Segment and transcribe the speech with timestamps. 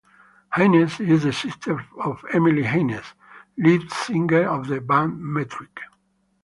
[0.55, 3.13] Haines is the sister of Emily Haines,
[3.55, 5.79] lead singer of the band Metric.